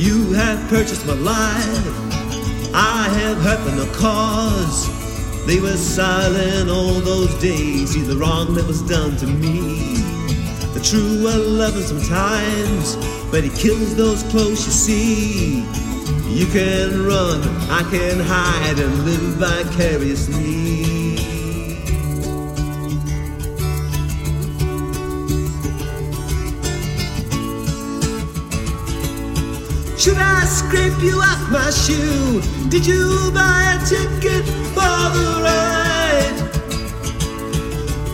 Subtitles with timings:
[0.00, 1.86] You have purchased my life.
[2.72, 4.88] I have hurt them no cause.
[5.46, 7.90] They were silent all those days.
[7.90, 9.96] See the wrong that was done to me.
[10.72, 12.96] The true I love him sometimes,
[13.30, 15.56] but he kills those close you see.
[16.34, 20.99] You can run, I can hide and live vicariously.
[30.00, 32.40] Should I scrape you off my shoe?
[32.70, 36.38] Did you buy a ticket for the ride?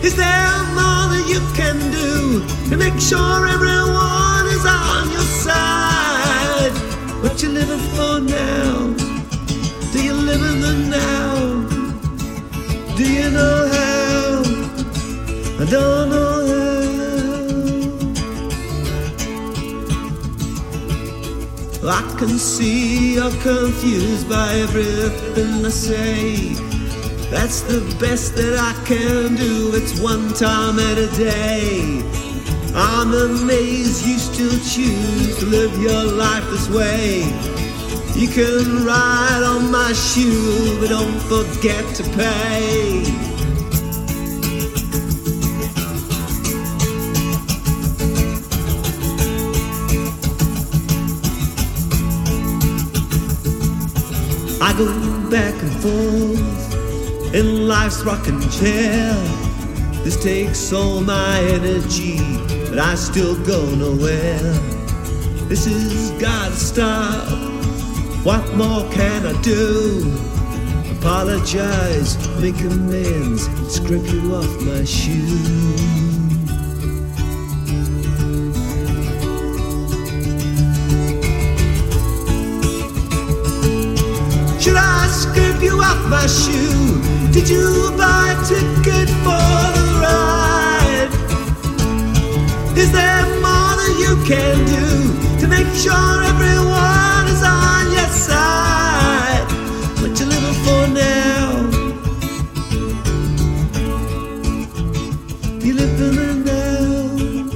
[0.03, 6.73] Is there more that you can do to make sure everyone is on your side?
[7.23, 8.93] What you living for now?
[9.93, 11.37] Do you live in the now?
[12.97, 14.43] Do you know how?
[15.63, 16.26] I don't know
[21.89, 26.53] I can see you're confused by everything I say.
[27.31, 29.71] That's the best that I can do.
[29.73, 32.01] It's one time at a day.
[32.75, 37.19] I'm amazed you still choose to live your life this way.
[38.15, 43.26] You can ride on my shoe, but don't forget to pay.
[54.59, 59.13] I go back and forth in life's rocking chair.
[60.03, 62.17] This takes all my energy,
[62.69, 64.53] but I still go nowhere.
[65.47, 67.27] This has gotta stop.
[68.25, 70.11] What more can I do?
[70.97, 76.26] Apologize, make amends, scrape you off my shoe.
[86.09, 87.01] My shoe?
[87.31, 91.09] Did you buy a ticket for the ride?
[92.77, 99.45] Is there more that you can do to make sure everyone is on your side?
[99.99, 101.69] What you living for now?
[105.65, 107.49] You live in the now.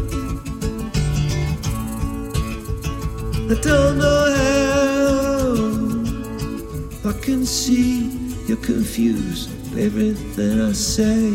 [3.49, 5.55] I don't know how.
[7.09, 8.20] I can see
[8.51, 11.29] you're confused with everything I say.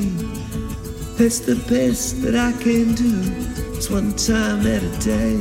[1.17, 3.23] That's the best that I can do.
[3.75, 5.37] It's one time at a day.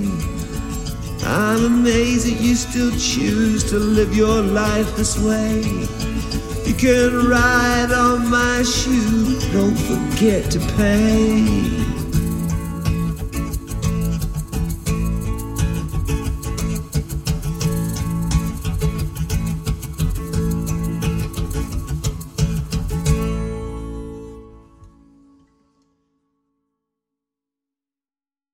[1.25, 5.63] I'm amazed that you still choose to live your life this way.
[6.65, 12.04] You can ride on my shoe, don't forget to pay.